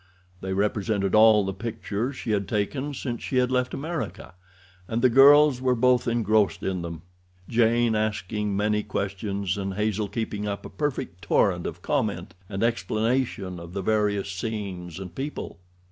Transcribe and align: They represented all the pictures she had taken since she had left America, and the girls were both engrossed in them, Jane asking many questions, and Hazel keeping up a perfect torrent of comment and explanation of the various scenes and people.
They 0.41 0.51
represented 0.53 1.13
all 1.13 1.45
the 1.45 1.53
pictures 1.53 2.15
she 2.15 2.31
had 2.31 2.47
taken 2.47 2.95
since 2.95 3.21
she 3.21 3.35
had 3.37 3.51
left 3.51 3.71
America, 3.71 4.33
and 4.87 5.03
the 5.03 5.11
girls 5.11 5.61
were 5.61 5.75
both 5.75 6.07
engrossed 6.07 6.63
in 6.63 6.81
them, 6.81 7.03
Jane 7.47 7.93
asking 7.95 8.57
many 8.57 8.81
questions, 8.81 9.57
and 9.59 9.75
Hazel 9.75 10.07
keeping 10.07 10.47
up 10.47 10.65
a 10.65 10.69
perfect 10.69 11.21
torrent 11.21 11.67
of 11.67 11.83
comment 11.83 12.33
and 12.49 12.63
explanation 12.63 13.59
of 13.59 13.73
the 13.73 13.83
various 13.83 14.31
scenes 14.31 14.97
and 14.97 15.13
people. 15.13 15.59